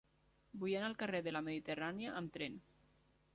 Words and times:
Vull 0.61 0.71
anar 0.79 0.87
al 0.87 0.95
carrer 1.03 1.19
de 1.27 1.33
la 1.35 1.43
Mediterrània 1.49 2.15
amb 2.23 2.35
tren. 2.39 2.57